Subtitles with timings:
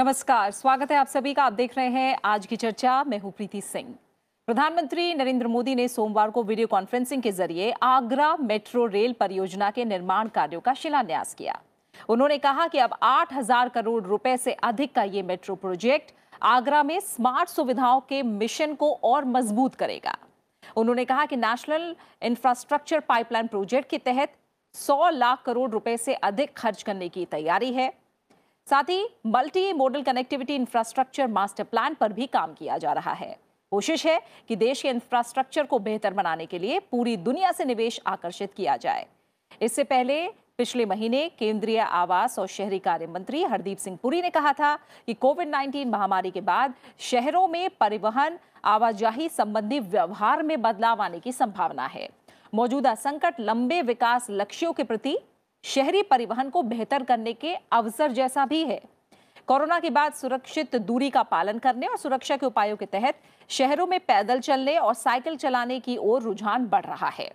[0.00, 3.32] नमस्कार, स्वागत है आप सभी का। आप देख रहे हैं आज की चर्चा। मैं हूँ
[3.32, 3.88] प्रीति सिंह।
[4.48, 9.84] प्रधानमंत्री नरेंद्र मोदी ने सोमवार को वीडियो कॉन्फ्रेंसिंग के ज़रिए आगरा मेट्रो रेल परियोजना के
[9.84, 11.60] निर्माण कार्यों का शिलान्यास किया।
[12.08, 16.98] उन्होंने कहा कि अब 8000 करोड़ रुपए से अधिक का ये मेट्रो प्रोजेक्ट आगरा में
[17.00, 20.16] स्मार्ट सुविधाओं के मिशन को और मज़बूत करेगा।
[20.76, 24.32] उन्होंने कहा कि नेशनल इंफ्रास्ट्रक्चर पाइपलाइन प्रोजेक्ट के तहत
[24.74, 27.92] 100 लाख करोड़ रुपए से अधिक खर्च करने की तैयारी है।
[28.70, 33.36] साथ ही multi modal connectivity infrastructure master plan पर भी काम किया जा रहा है।
[33.72, 38.00] कोशिश है कि देश के इंफ्रास्ट्रक्चर को बेहतर बनाने के लिए पूरी दुनिया से निवेश
[38.06, 39.06] आकर्षित किया जाए।
[39.62, 44.52] इससे पहले पिछले महीने केंद्रीय आवास और शहरी कार्य मंत्री हरदीप सिंह पुरी ने कहा
[44.52, 44.74] था
[45.06, 51.20] कि कोविड 19 महामारी के बाद शहरों में परिवहन, आवाजाही संबंधी व्यवहार में बदलाव आने
[51.20, 52.08] की संभावना है।
[52.54, 55.16] मौजूदा संकट लंबे विकास लक्ष्यों के प्रति
[55.64, 58.80] शहरी परिवहन को बेहतर करने के अवसर जैसा भी है।
[59.48, 63.18] कोरोना के बाद सुरक्षित दूरी का पालन करने और सुरक्षा के उपायों के तहत
[63.50, 67.30] शहरों में पैदल चलने और साइकिल चलाने की ओर रुझान बढ़ रहा है।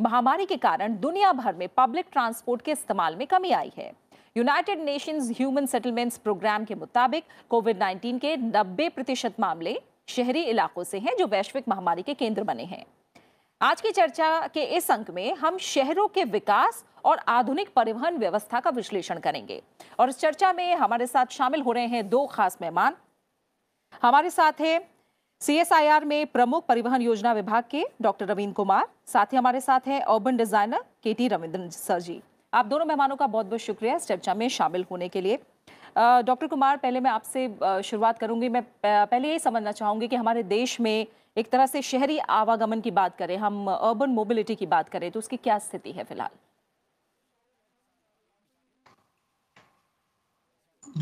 [0.00, 3.92] महामारी के कारण दुनिया भर में पब्लिक ट्रांसपोर्ट के इस्तेमाल में कमी आई है।
[4.36, 10.84] United Nations human settlements programme के मुताबिक कोविड 19 के 90 प्रतिशत मामले शहरी इलाकों
[10.84, 12.84] से हैं जो वैश्विक महामारी के केंद्र बने हैं।
[13.60, 18.60] आज की चर्चा के इस अंक में हम शहरों के विकास और आधुनिक परिवहन व्यवस्था
[18.60, 19.60] का विश्लेषण करेंगे।
[19.98, 22.96] और इस चर्चा में हमारे साथ शामिल हो रहे हैं दो खास मेहमान।
[24.02, 24.78] हमारे साथ है
[25.42, 30.00] सीएसआईआर में प्रमुख परिवहन योजना विभाग के डॉक्टर रविंद्र कुमार, साथ ही हमारे साथ हैं
[30.02, 32.20] urban designer K T Ravindran sir ji.
[32.52, 35.38] आप दोनों मेहमानों का बहुत बहुत शुक्रिया इस चर्चा में शामिल होने के लिए।
[35.98, 40.80] डॉक्टर कुमार, पहले मैं आपसे शुरुआत करूँगी। मैं पहले यही समझना चाहूँगी कि हमारे देश
[40.80, 45.10] में एक तरह से शहरी आवागमन की बात करें, हम अर्बन मोबिलिटी की बात करें
[45.10, 46.30] तो उसकी क्या स्थिति है फ़िलहाल?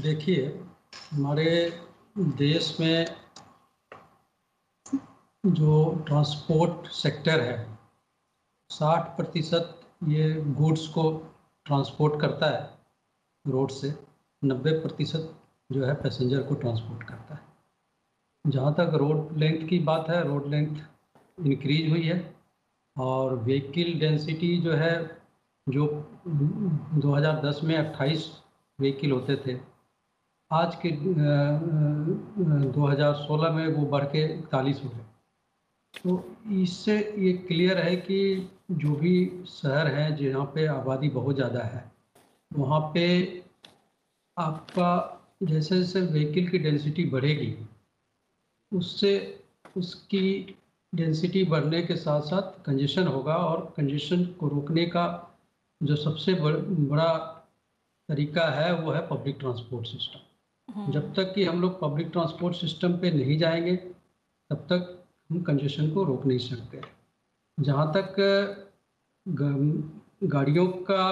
[0.03, 0.47] देखिए,
[1.13, 1.47] हमारे
[2.39, 3.07] देश में
[5.45, 7.57] जो ट्रांसपोर्ट सेक्टर है
[8.71, 11.11] 60 प्रतिशत ये गुड्स को
[11.67, 12.63] ट्रांसपोर्ट करता है
[13.45, 13.95] रोड से
[14.43, 15.35] 90 प्रतिशत
[15.71, 17.54] जो है पैसेंजर को ट्रांसपोर्ट करता है।
[18.45, 20.77] जहाँ तक रोड लेंथ की बात है रोड लेंथ
[21.39, 22.35] इंक्रीज हुई है
[22.97, 24.95] और व्हीकल डेंसिटी जो है,
[25.67, 25.87] जो
[26.27, 28.27] 2010 में 28
[28.79, 29.57] व्हीकल होते थे,
[30.51, 30.91] आज के
[32.73, 35.05] 2016 में वो बढ़ के इकतालीस हो गए।
[35.95, 36.25] तो
[36.63, 41.85] इससे ये क्लियर है कि जो भी शहर हैं, जहाँ पे आबादी बहुत ज़्यादा है,
[42.51, 43.05] वहाँ पे
[44.37, 44.91] आपका
[45.43, 47.55] जैसे जैसे व्हीकल की डेंसिटी बढ़ेगी
[48.73, 49.13] उससे
[49.77, 50.57] उसकी
[50.95, 55.07] डेंसिटी बढ़ने के साथ साथ कंजेशन होगा और कंजेशन को रोकने का
[55.83, 57.17] जो सबसे बड़ा
[58.09, 62.97] तरीका है वो है पब्लिक ट्रांसपोर्ट सिस्टम। जब तक कि हम लोग पब्लिक ट्रांसपोर्ट सिस्टम
[62.99, 66.81] पे नहीं जाएँगे तब तक हम कंजेशन को रोक नहीं सकते
[67.59, 68.17] जहाँ तक
[70.25, 71.07] गाड़ियों का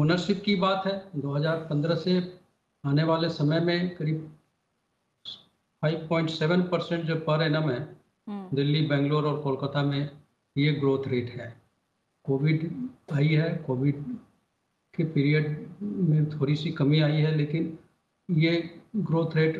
[0.00, 2.18] ओनरशिप की बात है 2015 से
[2.84, 4.30] आने वाले समय में करीब
[5.84, 7.78] 5.7 परसेंट जो पर एनम है
[8.26, 10.00] हम्म। दिल्ली बेंगलोर और कोलकाता में
[10.56, 11.48] ये ग्रोथ रेट है
[12.24, 12.70] कोविड
[13.12, 14.02] आई है कोविड
[14.94, 15.48] के पीरियड
[16.08, 17.78] में थोड़ी सी कमी आई है लेकिन
[18.28, 18.52] ये
[18.98, 19.56] ग्रोथ रेट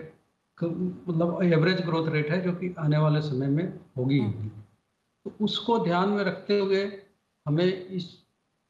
[0.58, 3.64] मतलब एवरेज ग्रोथ रेट है जो कि आने वाले समय में
[3.96, 4.48] होगी हम्म।
[5.26, 6.84] तो उसको ध्यान में रखते हुए
[7.46, 8.06] हमें इस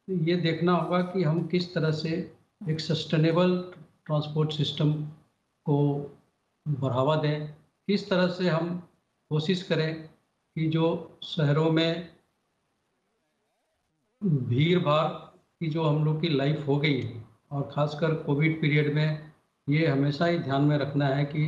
[0.08, 2.10] ये देखना होगा कि हम किस तरह से
[2.60, 3.56] एक सस्टेनेबल
[4.06, 4.92] ट्रांसपोर्ट सिस्टम
[5.66, 5.76] को
[6.66, 7.46] बढ़ावा दें
[7.88, 8.76] किस तरह से हम
[9.30, 9.94] कोशिश करें
[10.56, 10.86] कि जो
[11.24, 12.08] शहरों में
[14.22, 18.94] भीड़ भाड़ की जो हम लोग की लाइफ हो गई है और ख़ासकर कोविड पीरियड
[18.94, 19.32] में
[19.68, 21.46] ये हमेशा ही ध्यान में रखना है कि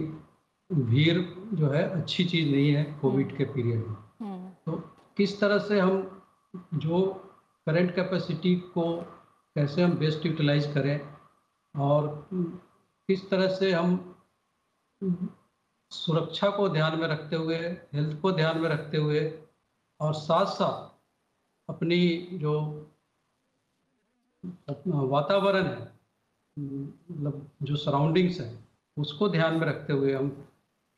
[0.71, 1.19] भीड़
[1.57, 4.77] जो है अच्छी चीज़ नहीं है कोविड के पीरियड में हम्म। तो
[5.17, 6.03] किस तरह से हम
[6.77, 7.05] जो
[7.67, 8.85] करंट कैपेसिटी को
[9.57, 11.01] कैसे हम बेस्ट यूटिलाइज करें
[11.75, 13.97] और किस तरह से हम
[15.91, 17.57] सुरक्षा को ध्यान में रखते हुए
[17.95, 19.21] हेल्थ को ध्यान में रखते हुए
[20.01, 21.99] और साथ साथ अपनी
[22.33, 22.55] जो
[24.87, 25.93] वातावरण है
[26.57, 28.65] मतलब जो सराउंडिंग्स है
[28.97, 30.29] उसको ध्यान में रखते हुए हम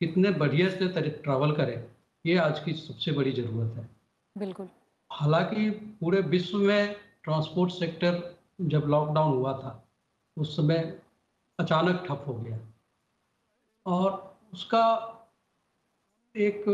[0.01, 1.85] कितने बढ़िया से ट्रैवल करें
[2.25, 3.89] ये आज की सबसे बड़ी ज़रूरत है।
[4.37, 4.69] बिल्कुल।
[5.11, 9.89] हालाँकि पूरे विश्व में ट्रांसपोर्ट सेक्टर जब लॉकडाउन हुआ था
[10.37, 11.01] उस समय
[11.59, 12.59] अचानक ठप हो गया।
[13.89, 15.15] और उसका
[16.37, 16.65] एक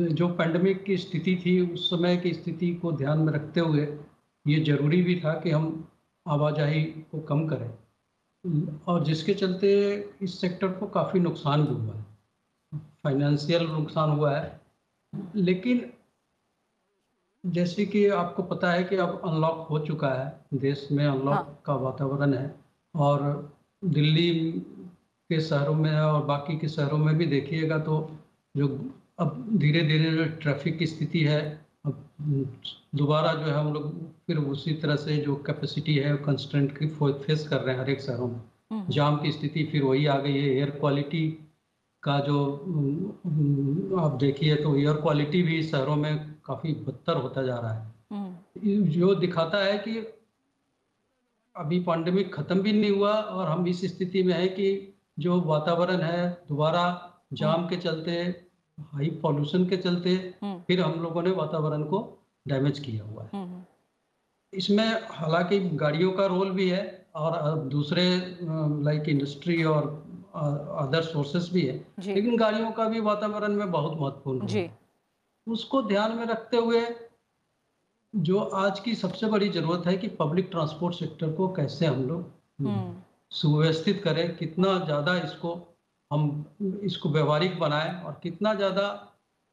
[0.00, 3.98] जो पेंडेमिक की स्थिति थी उस समय की स्थिति को ध्यान में रखते हुए
[4.46, 5.88] ये ज़रूरी भी था कि हम
[6.28, 7.74] आवाजाही को कम करें।
[8.88, 12.06] और जिसके चलते इस सेक्टर को काफ़ी नुकसान भी हुआ है।
[12.74, 14.60] फाइनेंशियल नुकसान हुआ है।
[15.34, 15.92] लेकिन
[17.46, 21.60] जैसे कि आपको पता है कि अब अनलॉक हो चुका है। देश में अनलॉक हाँ।
[21.64, 22.60] का वातावरण है।
[22.94, 23.52] और
[23.84, 24.62] दिल्ली
[25.30, 27.96] के शहरों में और बाकी के शहरों में भी देखिएगा तो
[28.54, 28.68] जो
[29.18, 31.40] अब धीरे धीरे जो ट्रैफ़िक की स्थिति है
[31.86, 32.04] अब
[32.94, 33.92] दोबारा जो है हम लोग
[34.26, 36.86] फिर उसी तरह से जो कैपेसिटी है कंस्टेंट की
[37.24, 38.40] फेस कर रहे हैं हर एक शहरों में।
[38.72, 41.26] हम्म, जाम की स्थिति फिर वही आ गई है एयर क्वालिटी
[42.02, 42.36] का जो
[43.98, 48.84] आप देखिए तो एयर क्वालिटी भी शहरों में काफ़ी बदतर होता जा रहा है। हम्म,
[48.88, 49.98] जो दिखाता है कि
[51.56, 54.68] अभी पैंडेमिक खत्म भी नहीं हुआ और हम इस स्थिति में है कि
[55.20, 56.84] जो वातावरण है दोबारा
[57.32, 58.12] जाम के चलते
[58.78, 60.12] हाई पॉल्यूशन के चलते
[60.42, 61.98] हम्म, फिर हम लोगों ने वातावरण को
[62.48, 63.62] डैमेज किया हुआ है। हम्म,
[64.52, 66.84] इसमें हालाँकि गाड़ियों का रोल भी है
[67.14, 68.04] और दूसरे
[68.84, 69.88] लाइक इंडस्ट्री और
[70.34, 71.76] अदर सोर्सेस भी है।
[72.06, 74.78] लेकिन गाड़ियों का भी वातावरण में बहुत महत्वपूर्ण है।
[75.46, 76.82] उसको ध्यान में रखते हुए
[78.14, 82.20] जो आज की सबसे बड़ी ज़रूरत है कि पब्लिक ट्रांसपोर्ट सेक्टर को कैसे हम लोग
[82.60, 82.94] हम्म,
[83.32, 85.54] सुव्यवस्थित करें कितना ज़्यादा इसको
[86.10, 88.86] हम इसको व्यवहारिक बनाएँ और कितना ज़्यादा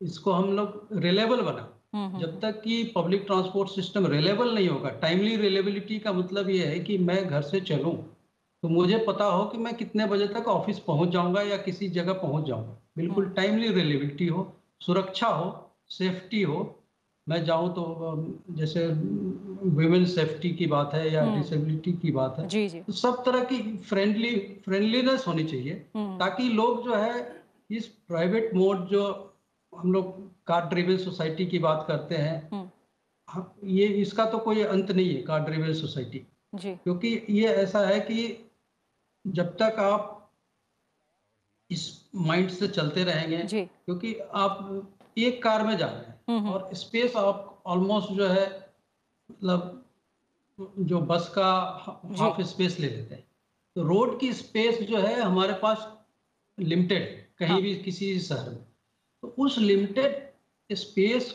[0.02, 4.90] इसको हम लोग रिलेबल बनाएँ। हम्म, जब तक कि पब्लिक ट्रांसपोर्ट सिस्टम रिलेबल नहीं होगा
[5.02, 7.96] टाइमली रिलेबिलिटी का मतलब ये है कि मैं घर से चलूँ
[8.64, 12.14] तो मुझे पता हो कि मैं कितने बजे तक ऑफ़िस पहुँच जाऊँगा या किसी जगह
[12.14, 14.52] पहुँच जाऊँगा। बिल्कुल टाइमली रिलेबिलिटी हो
[14.82, 15.50] सुरक्षा हो
[15.90, 16.64] सेफ्टी हो
[17.28, 17.84] मैं जाऊँ तो
[18.52, 22.94] जैसे वुमेन सेफ्टी की बात है या हम्म। डिसेबिलिटी की बात है जी जी। तो
[22.94, 24.36] सब तरह की फ्रेंडली
[24.66, 29.04] फ्रेंडलीनेस होनी चाहिए हम्म, ताकि लोग जो है इस प्राइवेट मोड जो
[29.74, 30.14] हम लोग
[30.48, 32.70] कार ड्रिवन सोसाइटी की बात करते हैं हम्म,
[33.28, 36.26] हाँ, ये इसका तो कोई अंत नहीं है कार ड्रिवन सोसाइटी
[36.56, 38.20] क्योंकि ये ऐसा है कि
[39.26, 40.14] जब तक आप
[41.70, 41.86] इस
[42.16, 44.88] माइंड से चलते रहेंगे क्योंकि आप
[45.18, 48.70] एक कार में जा रहे हैं हम्म, और स्पेस आप ऑलमोस्ट जो है
[49.32, 49.86] मतलब
[50.80, 51.50] जो बस का
[52.20, 53.24] हाफ़ स्पेस ले लेते हैं।
[53.76, 55.88] तो रोड की स्पेस जो है हमारे पास
[56.60, 58.66] लिमिटेड है कहीं हाँ। भी किसी शहर में।
[59.22, 60.30] तो उस लिमिटेड
[60.72, 61.32] स्पेस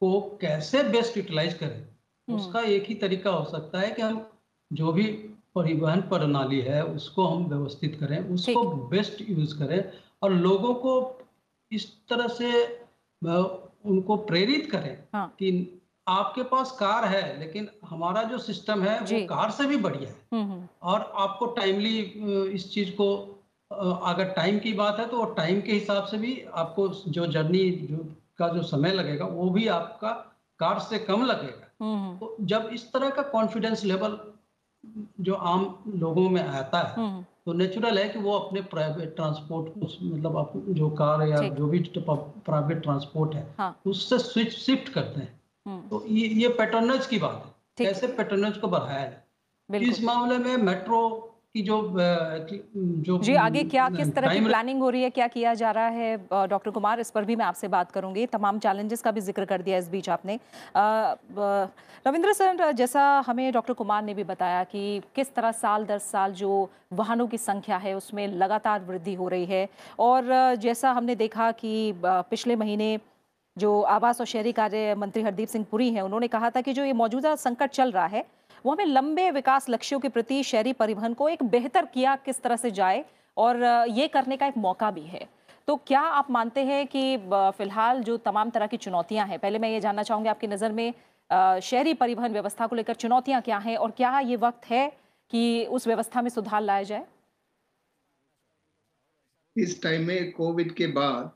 [0.00, 1.80] को कैसे बेस्ट यूटिलाइज करें?
[1.80, 4.26] हम्म। उसका एक ही तरीका हो सकता है कि हम
[4.72, 5.06] जो भी
[5.54, 9.92] परिवहन प्रणाली है उसको हम व्यवस्थित करें उसको बेस्ट यूज़ करें।
[10.22, 10.92] और लोगों को
[11.72, 12.50] इस तरह से
[13.84, 19.26] उनको प्रेरित करें हाँ। कि आपके पास कार है लेकिन हमारा जो सिस्टम है वो
[19.26, 21.98] कार से भी बढ़िया है। हम्म, हम्म, और आपको टाइमली
[22.54, 23.08] इस चीज़ को
[23.70, 28.06] अगर टाइम की बात है तो टाइम के हिसाब से भी आपको जो जर्नी जो
[28.38, 30.10] का जो समय लगेगा वो भी आपका
[30.60, 34.18] कार से कम लगेगा। हम्म, तो जब इस तरह का कॉन्फिडेंस लेवल
[35.20, 35.62] जो आम
[35.96, 40.52] लोगों में आता है तो नेचुरल है कि वो अपने प्राइवेट ट्रांसपोर्ट को मतलब आप
[40.56, 45.88] जो कार या जो भी प्राइवेट ट्रांसपोर्ट है हाँ। उससे स्विच शिफ्ट करते हैं। हम्म,
[45.88, 49.20] तो ये ये पैटर्नज की बात है। कैसे पैटर्नज को बढ़ाया जाए?
[49.80, 51.76] इस मामले में मेट्रो की जो
[53.06, 55.88] जो जी आगे क्या किस तरह की प्लानिंग हो रही है क्या किया जा रहा
[55.88, 56.16] है
[56.48, 59.62] डॉक्टर कुमार इस पर भी मैं आपसे बात करूँगी। तमाम चैलेंजेस का भी ज़िक्र कर
[59.62, 60.38] दिया इस बीच आपने।
[62.06, 66.32] रविंद्र सर जैसा हमें डॉक्टर कुमार ने भी बताया कि किस तरह साल दर साल
[66.34, 69.68] जो वाहनों की संख्या है उसमें लगातार वृद्धि हो रही है
[70.00, 72.98] और जैसा हमने देखा कि पिछले महीने
[73.56, 76.84] जो आवास और शहरी कार्य मंत्री हरदीप सिंह पुरी हैं उन्होंने कहा था कि जो
[76.84, 78.24] ये मौजूदा संकट चल रहा है
[78.64, 82.56] वो हमें लंबे विकास लक्ष्यों के प्रति शहरी परिवहन को एक बेहतर किया किस तरह
[82.56, 83.04] से जाए
[83.36, 85.28] और ये करने का एक मौका भी है।
[85.68, 89.68] तो क्या आप मानते हैं कि फ़िलहाल जो तमाम तरह की चुनौतियाँ हैं, पहले मैं
[89.70, 90.92] ये जानना चाहूँगी आपकी नज़र में
[91.62, 94.88] शहरी परिवहन व्यवस्था को लेकर चुनौतियाँ क्या हैं और क्या ये वक्त है
[95.30, 97.06] कि उस व्यवस्था में सुधार लाया जाए?
[99.56, 101.30] इस टाइम में कोविड के बाद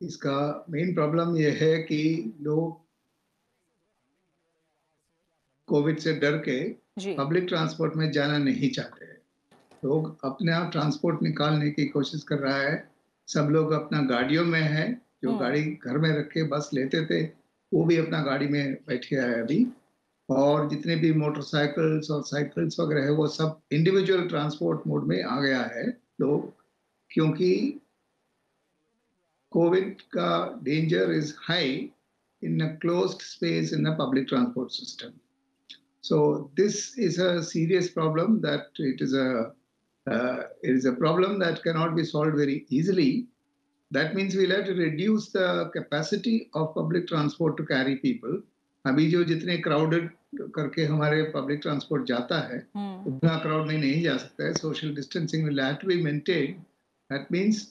[0.00, 2.00] इसका मेन प्रॉब्लम यह है कि
[2.40, 2.85] लोग
[5.76, 6.58] कोविड से डर के
[7.14, 9.18] पब्लिक ट्रांसपोर्ट में जाना नहीं चाहते हैं
[9.84, 12.76] लोग अपने आप ट्रांसपोर्ट निकालने की कोशिश कर रहा है
[13.28, 14.86] सब लोग अपना गाड़ियों में है
[15.22, 17.22] जो हम्म। गाड़ी घर में रख के बस लेते थे
[17.72, 19.66] वो भी अपना गाड़ी में बैठ गया है अभी
[20.28, 25.40] और जितने भी मोटरसाइकिल्स और साइकिल्स वगैरह है वो सब इंडिविजुअल ट्रांसपोर्ट मोड में आ
[25.40, 25.86] गया है
[26.20, 26.52] लोग
[27.10, 27.50] क्योंकि
[29.52, 31.90] कोविड का danger is high
[32.42, 35.12] in a closed space in a public transport system.
[36.06, 39.28] So this is a serious problem that it is a
[40.06, 43.26] uh, it is a problem that cannot be solved very easily.
[43.90, 48.36] That means we'll have to reduce the capacity of public transport to carry people
[48.84, 50.08] अभी जो जितने crowded
[50.56, 54.94] करके हमारे public transport जाता है हम्म उतना crowd में नहीं जा सकता है social
[54.94, 56.52] distancing will have to be maintain
[57.10, 57.62] that means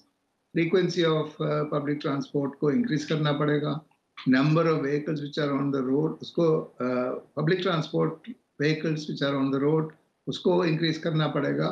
[0.55, 1.37] frequency of
[1.71, 3.73] public transport को इंक्रीज करना पड़ेगा
[4.17, 6.47] number of vehicles which are on the road उसको
[7.37, 8.29] public transport
[8.61, 9.91] vehicles which are on the road
[10.27, 11.69] उसको इंक्रीज करना पड़ेगा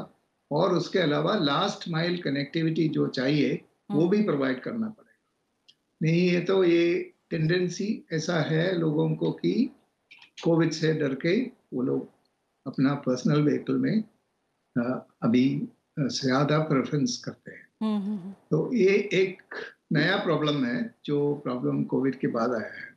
[0.51, 5.11] और उसके अलावा लास्ट माइल कनेक्टिविटी जो चाहिए वो भी प्रोवाइड करना पड़ेगा
[6.01, 9.53] नहीं है तो ये टेंडेंसी ऐसा है लोगों को कि
[10.43, 11.39] कोविड से डर के
[11.73, 12.09] वो लोग
[12.65, 14.03] अपना पर्सनल व्हीकल में
[14.75, 15.45] अभी
[15.97, 19.55] ज़्यादा प्रेफरेंस करते हैं तो ये एक
[19.93, 22.93] नया प्रॉब्लम है जो प्रॉब्लम कोविड के बाद आया है।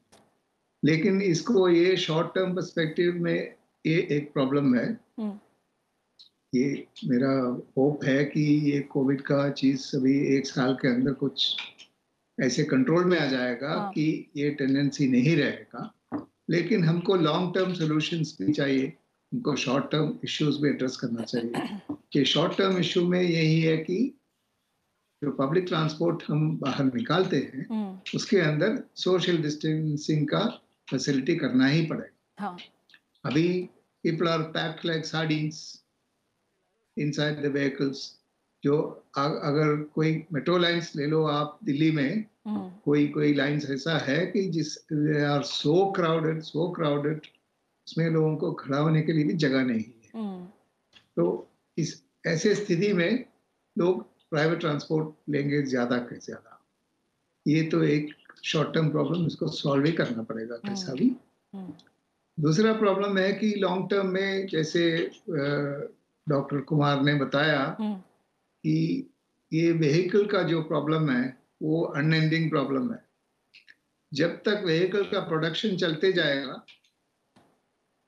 [0.85, 3.55] लेकिन इसको ये शॉर्ट टर्म पर्सपेक्टिव में
[3.87, 5.39] ये एक प्रॉब्लम है। हम्म।
[6.55, 11.57] ये मेरा होप है कि ये कोविड का चीज़ सभी एक साल के अंदर कुछ
[12.41, 15.95] ऐसे कंट्रोल में आ जाएगा हाँ। कि ये टेंडेंसी नहीं रहेगा।
[16.51, 18.87] लेकिन हमको लॉन्ग टर्म सॉल्यूशंस भी चाहिए।
[19.33, 21.53] हमको शॉर्ट टर्म इश्यूज़ भी एड्रेस करना चाहिए।
[22.13, 24.21] कि शॉर्ट टर्म इशू में यही है कि
[25.27, 30.43] जो पब्लिक ट्रांसपोर्ट हम बाहर निकालते हैं हम्म। उसके अंदर सोशल डिस्टेंसिंग का
[30.91, 32.57] फैसिलिटी करना ही पड़ेगा। हाँ।
[33.25, 33.49] अभी
[34.05, 35.59] people are packed like sardines
[36.97, 38.05] inside the vehicles
[38.65, 38.77] जो
[39.19, 44.27] अगर कोई मेट्रो लाइंस ले लो आप दिल्ली में हम्म। कोई कोई लाइंस ऐसा है
[44.27, 47.21] कि जिस they are so crowded so crowded
[47.87, 50.45] उसमें लोगों को खड़ा होने के लिए भी जगह नहीं है। हम्म।
[51.17, 53.25] तो इस ऐसे स्थिति में
[53.79, 56.61] लोग प्राइवेट ट्रांसपोर्ट लेंगे ज़्यादा के ज़्यादा।
[57.47, 58.15] ये तो एक
[58.45, 61.11] शॉर्ट टर्म प्रॉब्लम इसको सॉल्व ही करना पड़ेगा कैसा भी।
[61.53, 61.73] हम्म।
[62.39, 64.83] दूसरा प्रॉब्लम है कि लॉन्ग टर्म में जैसे
[66.27, 69.11] डॉक्टर कुमार ने बताया हम्म। कि
[69.53, 73.05] ये व्हीकल का जो प्रॉब्लम है वो अनएंडिंग प्रॉब्लम है।
[74.13, 76.65] जब तक व्हीकल का प्रोडक्शन चलते जाएगा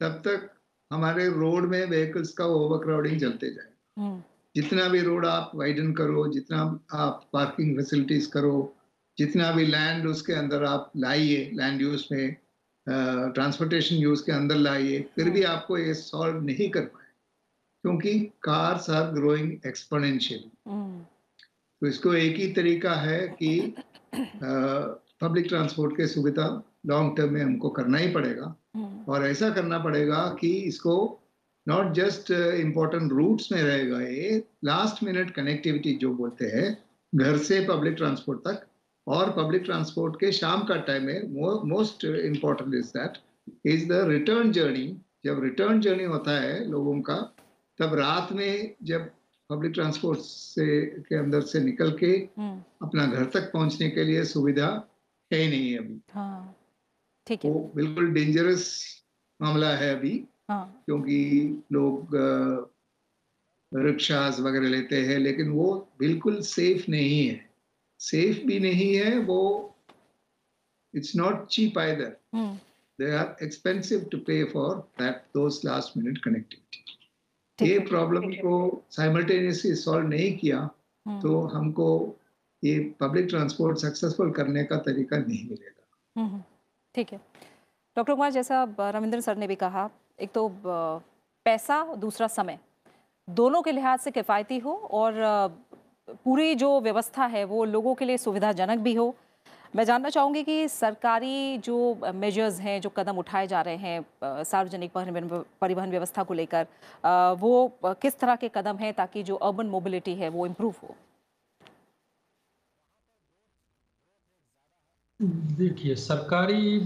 [0.00, 0.50] तब तक
[0.90, 4.22] हमारे रोड में व्हीकल्स का ओवरक्राउडिंग चलते जाएगा। हम्म।
[4.58, 8.76] जितना भी रोड आप वाइडन करो जितना आप पार्किंग फैसिलिटीज़ करो
[9.18, 12.36] जितना भी लैंड उसके अंदर आप लाइए लैंड यूज़ में
[12.86, 17.06] ट्रांसपोर्टेशन यूज़ के अंदर लाइए फिर भी आपको ये सॉल्व नहीं कर पाए
[17.82, 23.74] क्योंकि कार्स आर ग्रोइंग एक्सपोनेंशियली तो इसको एक ही तरीका है कि
[24.14, 29.78] पब्लिक ट्रांसपोर्ट के सुविधा लॉन्ग टर्म में हमको करना ही पड़ेगा। हम्म। और ऐसा करना
[29.78, 31.17] पड़ेगा कि इसको
[31.68, 36.66] नॉट जस्ट इम्पोर्टेंट रूट्स में रहेगा ये लास्ट मिनट कनेक्टिविटी जो बोलते हैं
[37.12, 38.66] घर से पब्लिक ट्रांसपोर्ट तक
[39.06, 43.18] और पब्लिक ट्रांसपोर्ट के शाम का टाइम में most important is that
[43.66, 44.86] is the return journey
[45.24, 47.16] जब रिटर्न जर्नी होता है लोगों का
[47.78, 49.10] तब रात में जब
[49.50, 50.64] पब्लिक ट्रांसपोर्ट से
[51.08, 54.68] के अंदर से निकल के हम्म। अपना घर तक पहुँचने के लिए सुविधा
[55.30, 56.54] है ही नहीं अभी। हाँ
[57.26, 58.66] ठीक है। वो बिल्कुल डेंजरस
[59.40, 60.12] मामला है अभी।
[60.48, 61.18] हाँ। क्योंकि
[61.72, 62.16] लोग
[63.72, 67.48] रिक्शास वगैरह लेते हैं लेकिन वो बिल्कुल सेफ़ नहीं है।
[68.00, 69.40] सेफ़ भी नहीं है वो
[70.94, 72.54] it's not cheap either hmm.
[72.98, 78.54] They are expensive to pay for that those last minute connectivity ये प्रॉब्लम को
[78.90, 82.16] साइमल्टेनियसली सॉल्व नहीं किया हम्म, तो हमको
[82.64, 86.42] ये पब्लिक ट्रांसपोर्ट सक्सेसफुल करने का तरीका नहीं मिलेगा। हम्म,
[86.94, 87.18] ठीक है।
[87.96, 90.48] डॉक्टर कुमार जैसा रविंद्र सर ने भी कहा एक तो
[91.46, 92.58] पैसा, दूसरा समय।
[93.28, 95.12] दोनों के लिहाज से किफ़ायती हो और
[96.24, 99.14] पूरी जो व्यवस्था है वो लोगों के लिए सुविधाजनक भी हो।
[99.76, 104.92] मैं जानना चाहूँगी कि सरकारी जो मेजर्स हैं, जो कदम उठाए जा रहे हैं सार्वजनिक
[105.60, 106.66] परिवहन व्यवस्था को लेकर
[107.40, 110.94] वो किस तरह के कदम हैं ताकि जो अर्बन मोबिलिटी है वो इम्प्रूव हो?
[115.20, 116.78] देखिए, सरकारी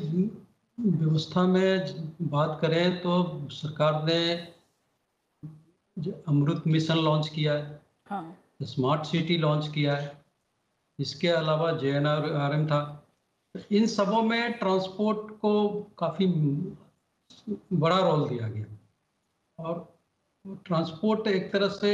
[0.84, 4.22] व्यवस्था में बात करें तो सरकार ने
[6.28, 10.10] अमृत मिशन लॉन्च किया है हाँ। स्मार्ट सिटी लॉन्च किया है
[10.98, 12.80] इसके अलावा जे एन आर एम था
[13.72, 15.52] इन सबों में ट्रांसपोर्ट को
[15.98, 16.26] काफ़ी
[17.74, 18.66] बड़ा रोल दिया गया।
[19.58, 19.88] और
[20.66, 21.90] ट्रांसपोर्ट एक तरह से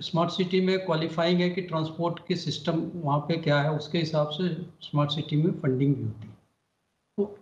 [0.00, 4.30] स्मार्ट सिटी में क्वालिफाइंग है कि ट्रांसपोर्ट के सिस्टम वहाँ पे क्या है उसके हिसाब
[4.30, 4.48] से
[4.82, 6.34] स्मार्ट सिटी में फंडिंग भी होती है।
[7.18, 7.36] तो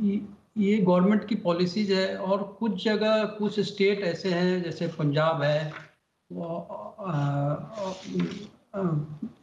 [0.00, 5.72] ये- गवर्नमेंट की पॉलिसीज़ है और कुछ जगह कुछ स्टेट ऐसे हैं जैसे पंजाब है
[6.32, 6.68] वो,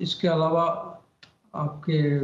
[0.02, 0.64] इसके अलावा
[1.56, 2.20] आपके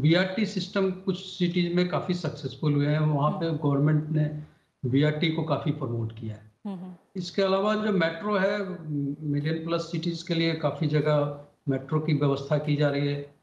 [0.00, 4.42] बीआरटी सिस्टम कुछ सिटीज़ में काफ़ी सक्सेसफुल हुए हैं। वहाँ पे गवर्नमेंट ने
[4.88, 8.82] बीआरटी को काफ़ी प्रमोट किया है। हम्म हम्म, इसके अलावा जो मेट्रो है
[9.22, 13.33] मिलियन प्लस सिटीज़ के लिए काफ़ी जगह मेट्रो की व्यवस्था की जा रही है।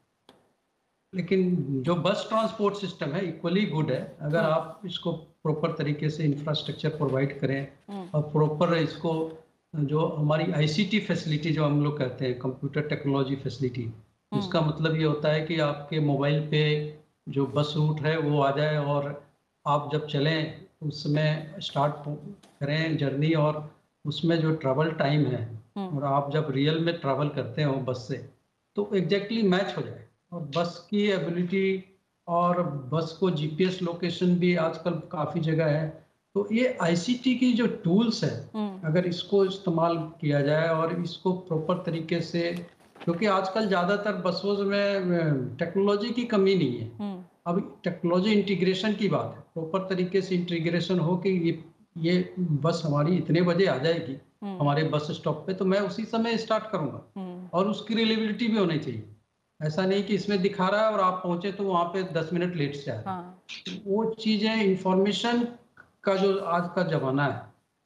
[1.12, 6.24] लेकिन जो बस ट्रांसपोर्ट सिस्टम है इक्वली गुड है। अगर आप इसको प्रॉपर तरीके से
[6.24, 9.12] इंफ्रास्ट्रक्चर प्रोवाइड करें हम्म, और प्रॉपर इसको
[9.74, 13.88] जो हमारी आईसीटी फैसिलिटी जो हम लोग कहते हैं कंप्यूटर टेक्नोलॉजी फैसिलिटी
[14.32, 16.62] उसका मतलब ये होता है कि आपके मोबाइल पे
[17.28, 19.08] जो बस रूट है वो आ जाए और
[19.66, 23.68] आप जब चलें उसमें स्टार्ट करें जर्नी और
[24.04, 25.42] उसमें जो ट्रैवल टाइम है
[25.76, 28.16] हम्म। और आप जब रियल में ट्रैवल करते हो बस से
[28.76, 30.01] तो एग्जैक्टली मैच हो जाए
[30.32, 31.84] और बस की एबिलिटी
[32.28, 32.62] और
[32.92, 35.88] बस को जीपीएस लोकेशन भी आजकल काफ़ी जगह है।
[36.34, 41.32] तो ये आईसीटी की जो टूल्स है हम्म, अगर इसको इस्तेमाल किया जाए और इसको
[41.48, 42.42] प्रॉपर तरीके से
[43.04, 49.08] क्योंकि आजकल ज़्यादातर बसों में टेक्नोलॉजी की कमी नहीं है। हम्म, अब टेक्नोलॉजी इंटीग्रेशन की
[49.08, 51.62] बात है। प्रॉपर तरीके से इंटीग्रेशन हो कि ये
[51.98, 56.04] ये बस हमारी इतने बजे आ जाएगी हम्म, हमारे बस स्टॉप पे तो मैं उसी
[56.06, 59.04] समय स्टार्ट करूँगा। और उसकी रिलेबिलिटी भी होनी चाहिए।
[59.62, 62.56] ऐसा नहीं कि इसमें दिखा रहा है और आप पहुँचे तो वहाँ पे दस मिनट
[62.56, 63.42] लेट से आए हाँ।
[63.86, 65.46] वो चीज़ें इंफॉर्मेशन
[66.04, 67.40] का जो आज का जमाना है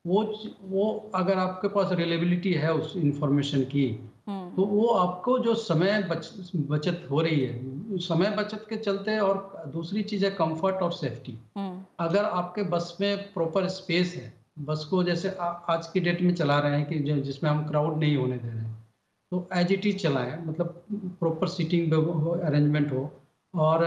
[0.04, 0.22] वो
[0.62, 3.88] वो अगर आपके पास रिलेबिलिटी है उस इंफॉर्मेशन की
[4.28, 9.18] हम्म, तो वो आपको जो समय बच, बचत हो रही है समय बचत के चलते
[9.18, 14.32] और दूसरी चीज़ है कंफर्ट और सेफ्टी हम्म, अगर आपके बस में प्रॉपर स्पेस है
[14.58, 17.98] बस को जैसे आ, आज की डेट में चला रहे हैं कि जिसमें हम क्राउड
[17.98, 18.85] नहीं होने दे रहे हैं
[19.32, 20.82] तो एज इट इज़ चलाएँ मतलब
[21.20, 23.10] प्रॉपर सीटिंग अरेंजमेंट हो
[23.54, 23.84] और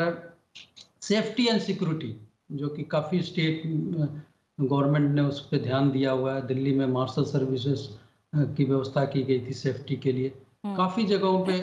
[1.02, 2.16] सेफ्टी एंड सिक्योरिटी
[2.52, 3.62] जो कि काफ़ी स्टेट
[4.60, 7.88] गवर्नमेंट ने उस पर ध्यान दिया हुआ है। दिल्ली में मार्शल सर्विसेज़
[8.56, 10.32] की व्यवस्था की गई थी सेफ्टी के लिए।
[10.66, 11.60] हम्म, काफ़ी जगहों पे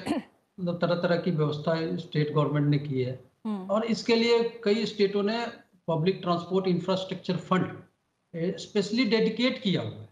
[0.59, 4.87] मतलब तरह तरह की व्यवस्था स्टेट गवर्नमेंट ने की है। हम्म, और इसके लिए कई
[4.87, 5.45] स्टेटों ने
[5.89, 10.06] public transport infrastructure fund specially dedicate किया हुआ है।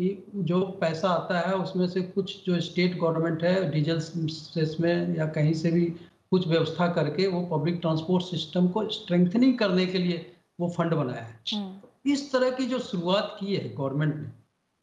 [0.00, 4.00] कि जो पैसा आता है उसमें से कुछ जो स्टेट गवर्नमेंट है डीजल
[4.80, 5.84] में या कहीं से भी
[6.30, 11.22] कुछ व्यवस्था करके वो पब्लिक ट्रांसपोर्ट सिस्टम को स्ट्रेंथनिंग करने के लिए वो फंड बनाया
[11.22, 14.28] है। हम्म, इस तरह की जो शुरुआत की है गवर्नमेंट ने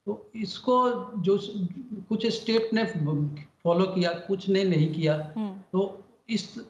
[0.08, 1.38] तो इसको जो
[2.10, 2.84] कुछ स्टेट ने
[3.64, 6.62] फॉलो किया कुछ ने नहीं किया हम्म, तो इस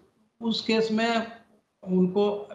[0.42, 1.28] उस केस में
[1.84, 2.50] उनको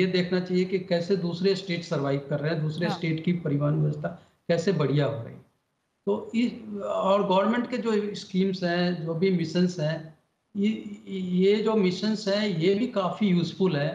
[0.00, 3.32] ये देखना चाहिए कि कैसे दूसरे स्टेट सरवाइव कर रहे हैं दूसरे हाँ। स्टेट की
[3.32, 5.34] परिवहन व्यवस्था। कैसे बढ़िया हो रही।
[6.06, 9.96] तो इस और गवर्नमेंट के जो स्कीम्स हैं जो भी मिशंस हैं
[10.54, 10.68] ये
[11.40, 13.90] ये जो मिशंस हैं ये भी काफ़ी यूजफुल है।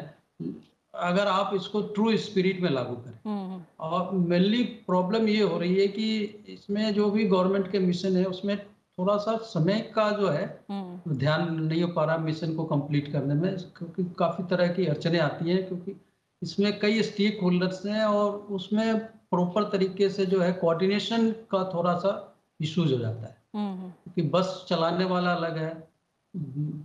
[0.94, 5.80] अगर आप इसको ट्रू स्पिरिट में लागू करें। हम्म, और मेनली प्रॉब्लम ये हो रही
[5.80, 8.58] है कि इसमें जो भी गवर्नमेंट के मिशन है उसमें
[8.98, 13.12] थोड़ा सा समय का जो है हम्म, ध्यान नहीं हो पा रहा मिशन को कंप्लीट
[13.12, 15.96] करने में क्योंकि काफ़ी तरह की अड़चने आती हैं क्योंकि
[16.42, 21.94] इसमें कई स्टेक होल्डर्स हैं और उसमें प्रॉपर तरीके से जो है कोऑर्डिनेशन का थोड़ा
[22.00, 22.12] सा
[22.60, 25.72] इश्यूज़ हो जाता है। हम्म, क्योंकि बस चलाने वाला अलग है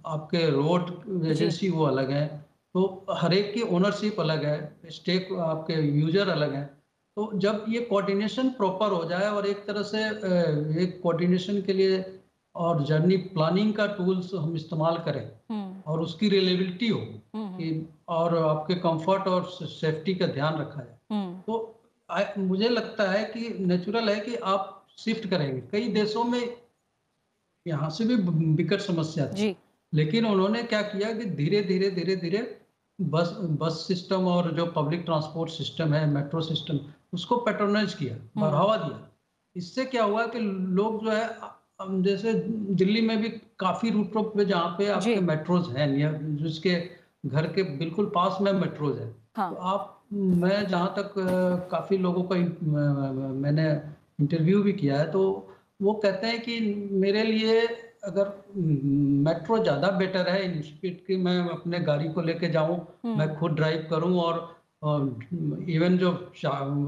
[0.06, 0.90] आपके रोड
[1.26, 2.26] एजेंसी वो अलग है
[2.74, 2.82] तो
[3.12, 6.64] हर एक की ओनरशिप अलग है स्टेक आपके यूज़र अलग है।
[7.16, 10.02] तो जब ये कोऑर्डिनेशन प्रॉपर हो जाए और एक तरह से
[10.82, 12.04] एक कोऑर्डिनेशन के लिए
[12.54, 17.86] और जर्नी प्लानिंग का टूल्स हम इस्तेमाल करें हम्म, और उसकी रिलेबिलिटी हो हम्म, कि
[18.08, 21.67] और आपके कंफर्ट और सेफ्टी का ध्यान रखा जाए। हम्म, तो
[22.10, 26.56] आ- मुझे लगता है कि नेचुरल है कि आप शिफ्ट करेंगे। कई देशों में
[27.66, 28.14] यहाँ से भी
[28.54, 29.56] विकट समस्या थी।
[29.94, 32.60] लेकिन उन्होंने क्या किया कि धीरे धीरे धीरे धीरे
[33.00, 36.80] बस बस सिस्टम और जो पब्लिक ट्रांसपोर्ट सिस्टम है मेट्रो सिस्टम
[37.12, 39.08] उसको पेट्रोनाइज किया बढ़ावा दिया।
[39.56, 41.36] इससे क्या हुआ कि लोग जो है
[41.82, 46.90] जैसे दिल्ली में भी काफ़ी रूटों पे जहाँ पे आपके मेट्रोज हैं जिसके
[47.26, 51.14] घर के बिल्कुल पास में मेट्रोज है। हाँ। तो आप मैं जहाँ तक
[51.70, 52.36] काफ़ी लोगों का
[53.36, 53.68] मैंने
[54.20, 55.22] इंटरव्यू भी किया है तो
[55.82, 56.60] वो कहते हैं कि
[57.00, 57.66] मेरे लिए
[58.04, 58.32] अगर
[59.24, 63.34] मेट्रो ज़्यादा बेटर है इन स्पीड की मैं अपने गाड़ी को लेके जाऊँ हम्म, मैं
[63.38, 64.40] खुद ड्राइव करूँ और
[65.70, 66.12] इवन जो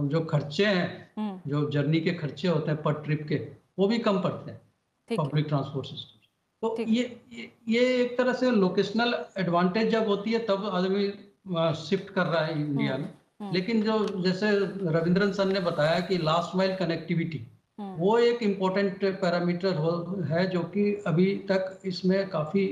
[0.09, 3.37] जो खर्चे हैं हम्म, जो जर्नी के खर्चे होते हैं पर ट्रिप के
[3.78, 6.18] वो भी कम पड़ते हैं पब्लिक ट्रांसपोर्ट सिस्टम
[6.62, 7.04] तो ये
[7.68, 11.06] ये एक तरह से लोकेशनल एडवांटेज जब होती है तब आदमी
[11.81, 13.09] शिफ्ट कर रहा है इंडिया में।
[13.40, 14.50] हम्म, लेकिन जो जैसे
[14.90, 17.46] रविंद्रन सर ने बताया कि लास्ट माइल कनेक्टिविटी
[17.79, 22.66] हम्म, वो एक इम्पोर्टेंट पैरामीटर है जो कि अभी तक इसमें काफ़ी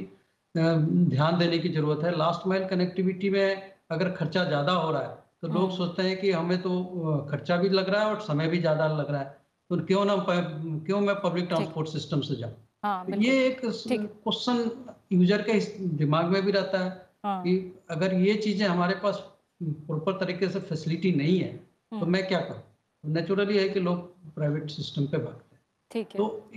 [0.55, 5.17] ध्यान देने की ज़रूरत है। लास्ट माइल कनेक्टिविटी में अगर खर्चा ज़्यादा हो रहा है
[5.43, 8.49] तो लोग हम्म। सोचते हैं कि हमें तो खर्चा भी लग रहा है और समय
[8.49, 9.37] भी ज़्यादा लग रहा है।
[9.71, 12.53] तो क्यों ना क्यों मैं पब्लिक ट्रांसपोर्ट सिस्टम से जाऊँ?
[12.85, 14.71] हाँ तो ये एक क्वेश्चन
[15.13, 15.59] यूज़र के
[15.97, 17.57] दिमाग में भी रहता है। हाँ। कि
[17.91, 19.23] अगर ये चीज़ें हमारे पास
[19.61, 22.63] प्रॉपर तरीके से फैसिलिटी नहीं है तो हम्म, मैं क्या करूँ?
[23.05, 26.51] नेचुरली है कि लोग प्राइवेट सिस्टम पे भागते हैं। ठीक है। तो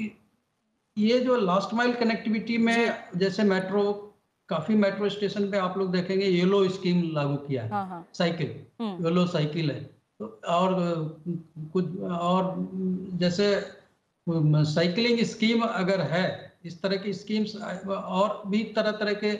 [0.97, 3.83] ये जो लास्ट माइल कनेक्टिविटी में जैसे मेट्रो
[4.49, 8.49] काफ़ी मेट्रो स्टेशन पे आप लोग देखेंगे येलो स्कीम लागू किया है। हाँ हाँ। साइकिल
[9.05, 9.79] येलो साइकिल है।
[10.19, 10.73] तो और
[11.73, 12.53] कुछ और
[13.19, 13.45] जैसे
[14.27, 16.25] साइकिलिंग स्कीम अगर है
[16.65, 19.31] इस तरह की स्कीम्स और भी तरह तरह के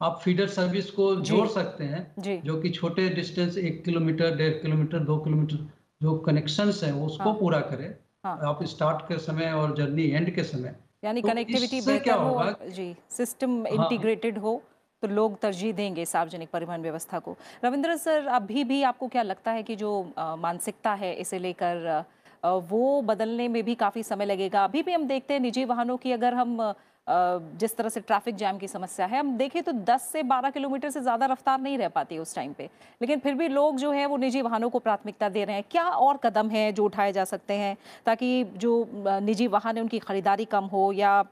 [0.00, 4.98] आप फीडर सर्विस को जोड़ सकते हैं जो कि छोटे डिस्टेंस एक किलोमीटर डेढ़ किलोमीटर
[5.04, 5.66] दो किलोमीटर
[6.02, 7.88] जो कनेक्शंस हैं उसको हाँ। पूरा करें
[8.24, 12.14] हाँ। आप स्टार्ट के समय और जर्नी एंड के समय यानी तो कनेक्टिविटी बेहतर क्या
[12.14, 12.54] हो होगा?
[12.66, 14.60] जी सिस्टम हाँ। इंटीग्रेटेड हो
[15.02, 19.52] तो लोग तरजीह देंगे सार्वजनिक परिवहन व्यवस्था को रविंद्र सर अभी भी आपको क्या लगता
[19.52, 22.04] है कि जो मानसिकता है इसे लेकर
[22.44, 26.12] वो बदलने में भी काफ़ी समय लगेगा अभी भी हम देखते हैं निजी वाहनों की
[26.12, 26.60] अगर हम
[27.08, 30.90] जिस तरह से ट्रैफ़िक जैम की समस्या है, हम देखें तो 10 से 12 किलोमीटर
[30.90, 32.68] से ज़्यादा रफ्तार नहीं रह पाती उस टाइम पे।
[33.00, 35.84] लेकिन फिर भी लोग जो है, वो निजी वाहनों को प्राथमिकता दे रहे हैं। क्या
[35.84, 40.44] और कदम है जो उठाए जा सकते हैं ताकि जो निजी वाहन है, उनकी खरीदारी
[40.46, 41.24] कम हो या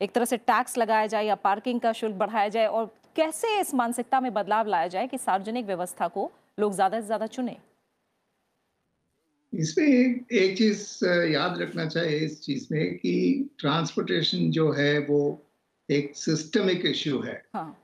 [0.00, 2.66] एक तरह से टैक्स लगाया जाए या पार्किंग का शुल्क बढ़ाया जाए?
[2.66, 7.06] और कैसे इस मानसिकता में बदलाव लाया जाए कि सार्वजनिक व्यवस्था को लोग ज़्यादा से
[7.06, 7.56] ज़्यादा चुने?
[9.52, 13.14] इसमें एक एक चीज़ याद रखना चाहिए इस चीज़ में कि
[13.58, 15.20] ट्रांसपोर्टेशन जो है वो
[15.88, 17.76] एक सिस्टमिक इश्यू है। हाँ।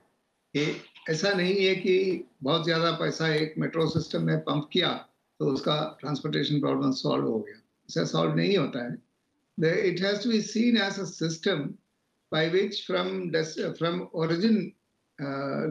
[0.53, 0.75] ये
[1.09, 4.93] ऐसा नहीं है कि बहुत ज़्यादा पैसा एक मेट्रो सिस्टम में पंप किया
[5.39, 10.29] तो उसका ट्रांसपोर्टेशन प्रॉब्लम सॉल्व हो गया। ऐसा सॉल्व नहीं होता है। It has to
[10.29, 11.59] be seen as a system
[12.31, 13.29] by which from
[13.77, 14.57] from origin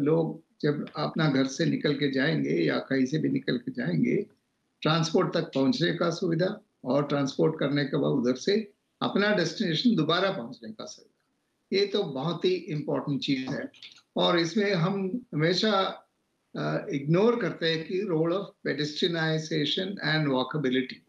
[0.05, 4.25] लोग जब अपना घर से निकल के जाएँगे या कहीं से भी निकल के जाएँगे
[4.87, 6.49] ट्रांसपोर्ट तक पहुँचने का सुविधा
[6.85, 8.53] और ट्रांसपोर्ट करने के बाद उधर से
[9.01, 13.71] अपना डेस्टिनेशन दोबारा पहुँचने का सुविधा। ये तो बहुत ही इम्पोर्टेंट चीज़ है।
[14.17, 15.73] और इसमें हम हमेशा
[16.93, 21.03] इग्नोर करते हैं कि role of pedestrianisation and walkability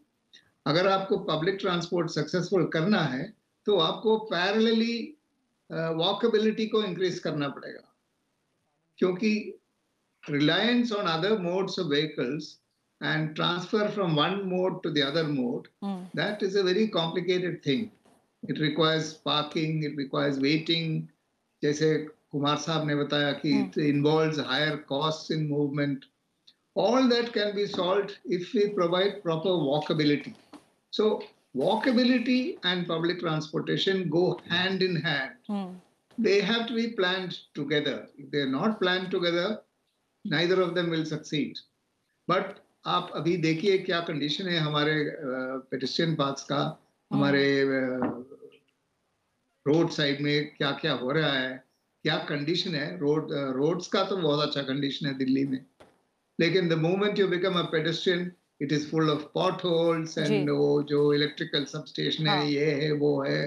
[0.66, 3.32] अगर आपको पब्लिक ट्रांसपोर्ट सक्सेसफुल करना है
[3.66, 4.96] तो आपको पैरेलली
[5.70, 7.94] वॉकबिलिटी को इंक्रीज करना पड़ेगा।
[8.98, 9.60] क्योंकि
[10.22, 12.56] reliance on other modes of vehicles
[13.01, 17.61] and transfer from one mode to the other mode hmm, that is a very complicated
[17.63, 17.91] thing.
[18.43, 21.09] It requires parking, it requires waiting.
[21.63, 21.89] जैसे
[22.31, 26.05] कुमार साहब ने बताया कि it involves higher costs in movement.
[26.75, 30.33] All that can be solved if we provide proper walkability.
[30.91, 31.23] So
[31.55, 35.31] walkability and public transportation go hand in hand.
[35.49, 35.75] Hmm,
[36.17, 38.07] They have to be planned together.
[38.17, 39.61] If they're not planned together,
[40.25, 41.57] neither of them will succeed.
[42.27, 44.92] But आप अभी देखिए क्या condition है हमारे
[45.70, 46.60] pedestrian paths का
[47.10, 47.42] हमारे
[49.66, 51.50] road side में क्या क्या हो रहा है
[52.04, 52.86] क्या कंडीशन है?
[52.98, 55.64] रोड रोड्स का तो बहुत अच्छा कंडीशन है दिल्ली में।
[56.38, 59.24] लेकिन the moment you become a pedestrian it is full of
[59.64, 63.46] potholes and वो जो इलेक्ट्रिकल सबस्टेशन हाँ। है। ये है वो है।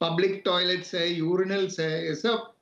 [0.00, 2.52] पब्लिक टॉयलेट्स है यूरिनल्स है ये सब।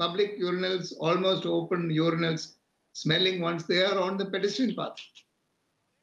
[0.00, 2.42] Public urinals almost open urinals
[2.94, 5.04] smelling once they are on the pedestrian path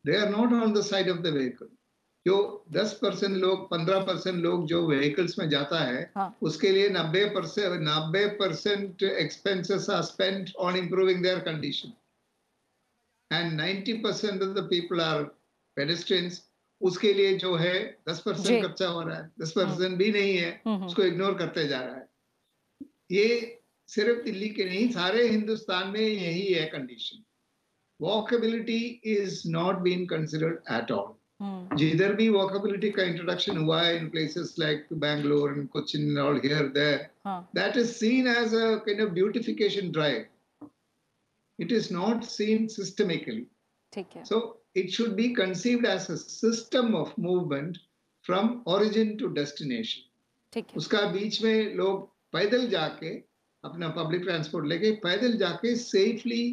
[0.06, 1.68] they are not on the side of the vehicle.
[2.28, 6.90] जो 10 परसेंट लोग 15 परसेंट लोग जो व्हीकल्स में जाता है हाँ। उसके लिए
[6.90, 11.94] 90 percent 90 percent expenses are spent on improving their condition
[13.34, 15.24] and 90 percent of the people are
[15.76, 16.50] pedestrians
[16.82, 20.62] उसके लिए जो है 10 परसेंट खर्चा हो रहा है। 10 परसेंट भी नहीं है
[20.68, 22.10] हम्म, हम्म, उसको इग्नोर करते जा रहा है।
[23.12, 27.24] ये सिर्फ़ दिल्ली के नहीं सारे हिंदुस्तान में यही है condition
[28.04, 28.80] walkability
[29.16, 34.10] is not been considered at all hmm, जिधर भी वॉकबिलिटी का इंट्रोडक्शन हुआ है in
[34.10, 39.02] places like Bangalore and Cochin all here there हाँ that is seen as a kind
[39.02, 40.24] of beautification drive
[41.60, 43.44] it is not seen systemically
[43.94, 44.40] ठीक है so
[44.76, 47.78] it should be conceived as a system of movement
[48.26, 50.10] from origin to destination
[50.54, 53.14] ठीक है उसका बीच में लोग पैदल जाके
[53.64, 56.44] अपना पब्लिक ट्रांसपोर्ट लेके पैदल जाके safely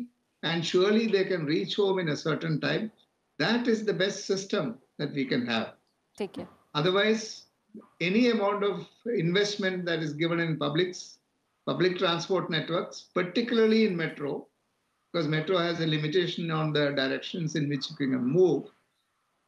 [0.43, 2.91] and surely they can reach home in a certain time.
[3.39, 5.75] That is the best system that we can have.
[6.17, 6.49] Take care.
[6.75, 7.47] Otherwise,
[8.01, 11.19] any amount of investment that is given in publics,
[11.67, 14.47] public transport networks, particularly in metro,
[15.13, 18.65] because metro has a limitation on the directions in which you can move,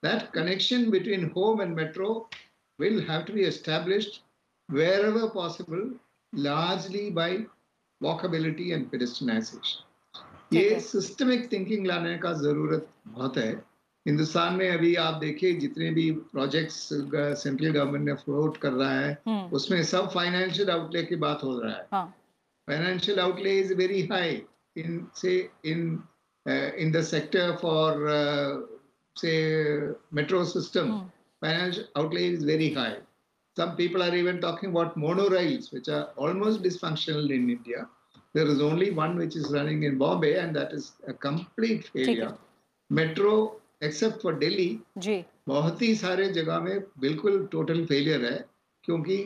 [0.03, 2.29] that connection between home and metro
[2.79, 4.23] will have to be established
[4.69, 5.93] wherever possible,
[6.33, 7.45] largely by
[8.03, 9.83] walkability and pedestrianization.
[10.55, 13.53] ये systemic thinking लाने का ज़रूरत बहुत है।
[14.07, 16.77] हिंदुस्तान में अभी आप देखिए जितने भी प्रोजेक्ट्स
[17.43, 21.59] सेंट्रल गवर्नमेंट ने फ्लोट कर रहा है हम्म। उसमें सब फाइनेंशियल आउटले की बात हो
[21.61, 22.05] रहा है।
[22.69, 24.43] Financial outlay is very high
[24.77, 25.81] in say in
[26.47, 28.05] in the sector for
[29.17, 29.33] say
[30.15, 30.99] metro system
[31.43, 32.95] financial outlay is very high
[33.57, 37.87] some people are even talking about monorails which are almost dysfunctional in India
[38.37, 42.33] There is only one which is running in Bombay, and that is a complete failure.
[42.93, 43.47] Metro,
[43.85, 48.45] except for Delhi, जी। बहुत ही सारे जगह में बिल्कुल total failure है
[48.85, 49.19] क्योंकि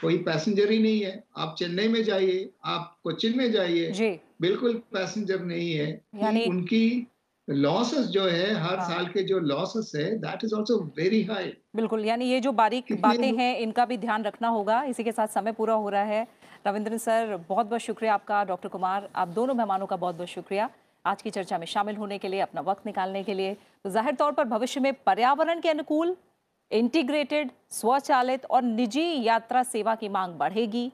[0.00, 5.40] कोई पैसेंजर ही नहीं है। आप चेन्नई में जाइए आप कोचिन में जाइए बिल्कुल पैसेंजर
[5.40, 7.06] नहीं है। यानी- उनकी
[7.50, 11.54] लॉसेस जो है हर हाँ। साल के जो लॉसेस है that is also very high
[11.76, 15.28] बिल्कुल यानी ये जो बारीक बातें हैं इनका भी ध्यान रखना होगा। इसी के साथ
[15.28, 19.54] समय पूरा हो रहा है। रविंद्रन सर बहुत बहुत शुक्रिया आपका, डॉक्टर कुमार। आप दोनों
[19.54, 20.68] मेहमानों का बहुत बहुत शुक्रिया।
[21.04, 24.14] आज की चर्चा में शामिल होने के लिए, अपना वक्त निकालने के लिए। तो ज़ाहिर
[24.14, 26.16] तौर पर भविष्य में पर्यावरण के अनुकूल,
[26.70, 30.90] इंटीग्रेटेड, स्वचालित और निजी यात्रा सेवा की मांग बढ़ेगी।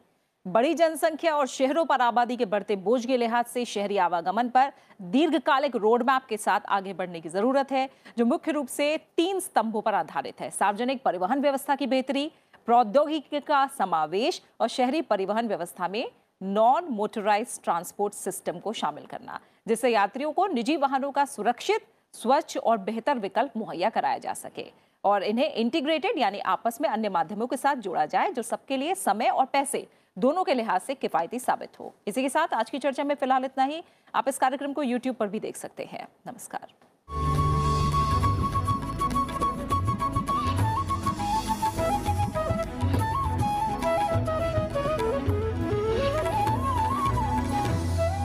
[0.47, 4.73] बड़ी जनसंख्या और शहरों पर आबादी के बढ़ते बोझ के लिहाज से शहरी आवागमन पर
[5.03, 9.41] दीर्घकालिक रोड मैप के साथ आगे बढ़ने की ज़रूरत है, जो मुख्य रूप से तीन
[9.41, 12.31] स्तंभों पर आधारित है। सार्वजनिक परिवहन व्यवस्था की बेहतरी
[12.67, 19.41] प्रौद्योगिकी का समावेश और शहरी परिवहन व्यवस्था में नॉन मोटराइज ट्रांसपोर्ट सिस्टम को शामिल करना,
[19.69, 24.71] जिससे यात्रियों को निजी वाहनों का सुरक्षित, स्वच्छ और बेहतर विकल्प मुहैया कराया जा सके।
[25.05, 28.95] और इन्हें इंटीग्रेटेड यानी आपस में अन्य माध्यमों के साथ जोड़ा जाए, जो सबके लिए
[28.95, 32.79] समय और पैसे दोनों के लिहाज से किफायती साबित हो। इसी के साथ आज की
[32.79, 33.83] चर्चा में फ़िलहाल इतना ही।
[34.15, 36.69] आप इस कार्यक्रम को यूट्यूब पर भी देख सकते हैं। नमस्कार।